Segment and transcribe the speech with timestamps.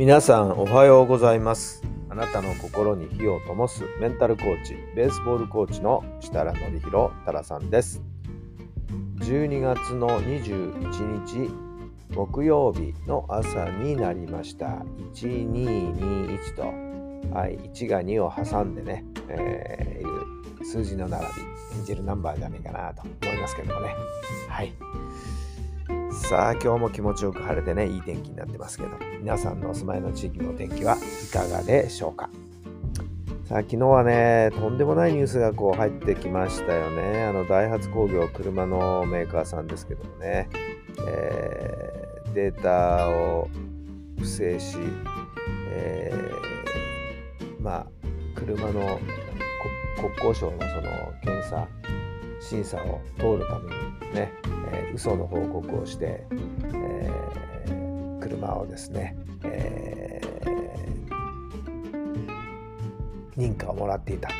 [0.00, 1.82] 皆さんおはようございます。
[2.08, 8.00] あなたの心に火を灯すメンタルコーチ、ベースボールコーチの設楽範弘太良さんです。
[9.18, 11.52] 12月の21日
[12.14, 14.68] 木曜日の朝になりました。
[15.12, 16.62] 1221と、
[17.36, 21.30] はい、1が2を挟んでね、えー数字の並び、
[21.78, 23.94] エンジェルナンバーじゃねえかなと思いますけどもね。
[24.48, 24.72] はい。
[26.30, 32.30] さあ今日も気持ちよく晴れてねいい天気になってますけど皆さんのお住まいの地域の天気はいかがでしょうか？
[33.48, 37.24] さあ昨日はねとんでもないニュースがこう入ってきましたよね。
[37.24, 40.48] あのダイハツ工業車のメーカーさんですけどもね、
[41.04, 43.48] えーデータを
[44.16, 44.78] 不正し、
[45.72, 47.86] えーまあ
[48.36, 49.00] 車の
[49.98, 51.66] 国交省のその検査
[52.40, 54.32] 審査を通るためにね、
[54.72, 56.26] えー嘘の報告をして、
[56.74, 60.30] えー車をですね、えー
[63.36, 64.34] 認可をもらっていたと。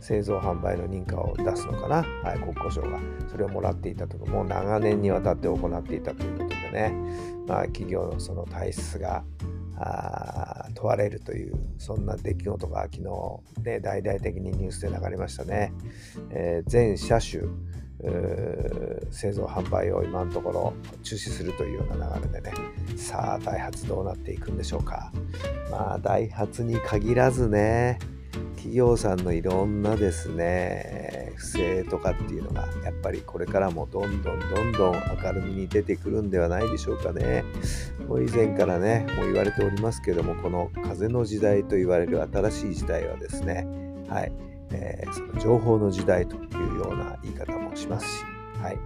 [0.00, 2.98] 製造販売の認可を出すのかな、はい、国交省が。
[3.30, 4.18] それをもらっていたと。
[4.18, 6.94] かもう長年にわたって行っていたということでね、
[7.46, 9.24] まあ、企業のその体質が
[9.76, 15.72] あ問われるというそんな出来事が昨日、ね、大々的にニュースで流れましたね。
[16.30, 17.44] えー全車種
[19.10, 20.72] 製造販売を今のところ
[21.02, 22.52] 中止するというような流れでね。
[22.96, 25.12] さあダイハツどうなっていくんでしょうか。
[25.70, 27.98] まあダイハツに限らずね
[28.56, 37.44] 企業さんのいろんなですね不正とかっていうのがやっぱりこれからもどんどんどんどん明るみに出てくるんではないでしょうかね。
[38.06, 43.66] もう以前からねもう言われておりますけどもこの風の時代と言われる新しい時代はですね
[44.08, 44.51] はい。
[44.72, 46.38] えーその情報の時代とい
[46.76, 48.24] うような言い方もしますし、
[48.62, 48.78] はい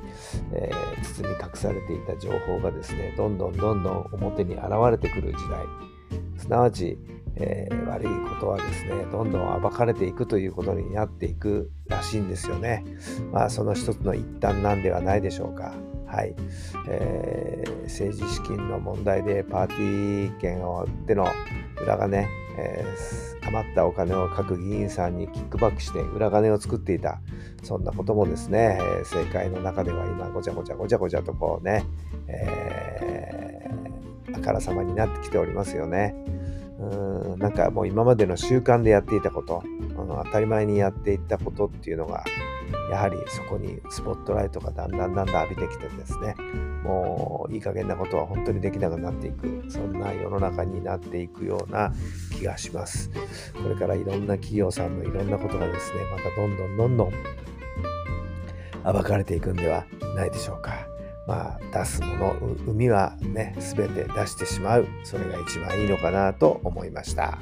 [0.53, 5.65] えー包み隠されていた情報がですねどんどんどんどん表に現れてくる時代
[6.39, 6.99] すなわち、
[7.37, 12.85] えー悪いことはですねどんどん暴かれていくということになっていくらしいんですよね。
[13.33, 15.73] まあその一つの一端なんではないでしょうか。
[16.07, 16.35] はい
[16.89, 21.29] えー政治資金の問題でパーティー券をでの
[21.81, 22.27] 裏金、
[22.59, 27.21] えー余ったお金を各議員さんにキックバックして裏金を作っていた
[27.62, 31.84] そんなこともですね、えー政界の中では今ごちゃごちゃごちゃごちゃとこうね、
[32.27, 36.15] えーあからさまになってきておりますよね。
[36.79, 39.63] うーんなんかもう今までの習慣でやっていたこと、
[39.97, 42.25] あの当たり前にやっていったことっていうのが
[42.91, 46.34] やはりそこにスポットライトがだんだんだんだん浴びてきてですね
[46.82, 51.93] もういい加減なことは本当にできなくなっていくそんな世の中になっていくような
[52.32, 53.10] 気がします。
[53.10, 57.12] これからいろんな企業さんのいろんなことがですねまたどんどんどんどん
[58.93, 59.84] 暴かれていくんでは
[60.15, 60.87] ないでしょうか。
[61.27, 62.37] まあ出すもの
[62.69, 64.87] 海はね全て出してしまう。
[65.03, 67.38] それが一番いいのかなと思いました。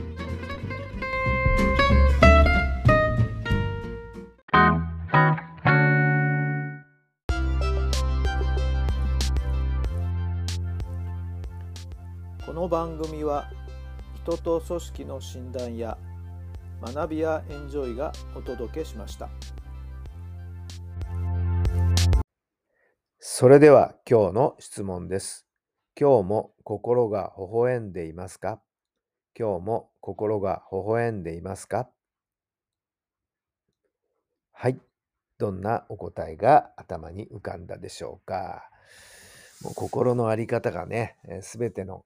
[12.46, 13.50] この番組は
[14.22, 15.96] 人と組織の診断や
[16.82, 19.30] 学びやエンジョイがお届けしました。
[23.18, 25.46] それでは今日の質問です。
[25.98, 28.60] 今日も心が微笑んでいますか？
[29.34, 31.88] 今日も心が微笑んでいますか？
[34.52, 34.78] はい。
[35.38, 38.68] どんなお答えが頭に浮かんだでしょうか？
[39.62, 42.04] もう心のあり方がねすべての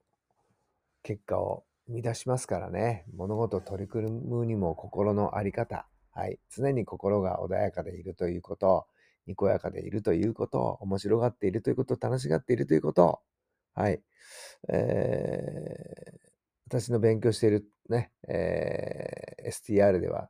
[1.08, 3.06] 結果を生み出しますからね。
[3.16, 5.86] 物事を取り組むにも心のあり方。
[6.12, 6.38] はい。
[6.54, 8.86] 常に心が穏やかでいるということ、
[9.26, 13.20] にこやかでいるということ、面白がっているということ、楽しがっているということ。
[13.74, 14.02] はい。
[14.68, 16.28] えー
[16.70, 20.28] 私の勉強しているね、えー STR では、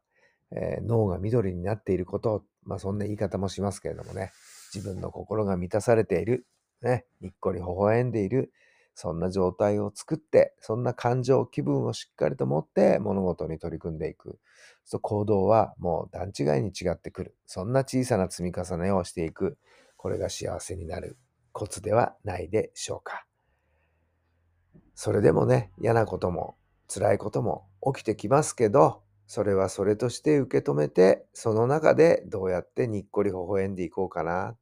[0.52, 4.30] えー脳が緑になっていること、まあそんな言い方もしますけれどもね、
[4.72, 6.46] 自分の心が満たされている、
[6.82, 8.52] ね、にっこり微笑んでいる、
[9.00, 14.40] そんな状態を作って、そんな感情、気分をしっかりと持って物事に取り組んでいく。
[14.84, 17.36] そう行動はもう段違いに違ってくる。
[17.46, 19.56] そんな小さな積み重ねをしていく。
[19.96, 21.16] これが幸せになる
[21.52, 23.24] コツではないでしょうか。
[24.96, 26.56] それでもね、嫌なことも
[26.92, 34.56] 辛いことも起きてきますけど、それはそれとして受け止めて、その中でどうやってにっこり微笑んでいこうかな。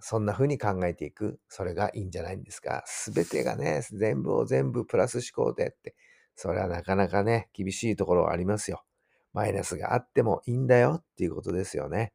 [0.00, 1.40] そんな風に考えていく。
[1.48, 2.82] それがいいんじゃないんですか。
[2.86, 5.94] すべてがね、全部を全部プラス思考でって、
[6.36, 8.84] それはなかなかね、厳しいところはありますよ。
[9.32, 12.12] マイナスがあってもいいんだよっていうことですよね。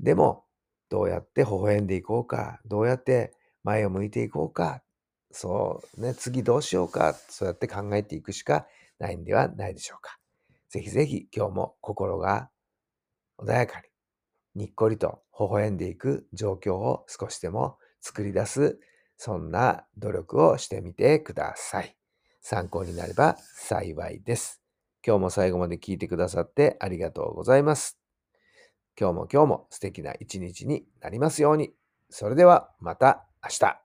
[0.00, 0.44] でも、
[0.88, 3.32] どうやって微笑んでいこうか、どうやって
[3.62, 4.82] 前を向いていこうか、
[5.30, 8.66] そうね、次どうしようか、そうやって考えていくしか
[8.98, 10.18] ないんではないでしょうか。
[10.68, 12.50] ぜひぜひ今日も心が
[13.38, 13.86] 穏やかに、
[14.54, 18.78] にっこりと微笑んでいく状況を少しでも作り出す、
[19.16, 21.96] そんな努力をしてみてください。
[22.40, 24.60] 参考になれば幸いです。
[25.06, 27.98] 今日も最後まで聞いてくださってありがとうございます。
[28.98, 31.74] 今日も今日も素敵な一日になりますように。
[32.10, 33.83] それではまた明日。